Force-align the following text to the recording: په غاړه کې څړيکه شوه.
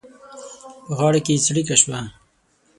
په 0.85 0.91
غاړه 0.97 1.19
کې 1.25 1.41
څړيکه 1.45 1.75
شوه. 1.81 1.99